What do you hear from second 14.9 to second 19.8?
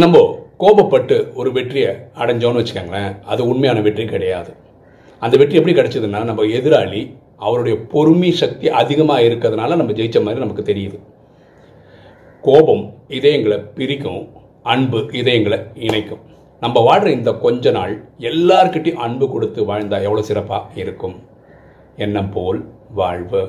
இதயங்களை இணைக்கும். நம்ம வாழ்கிற இந்த கொஞ்ச நாள் எல்லார்கிட்டையும் அன்பு கொடுத்து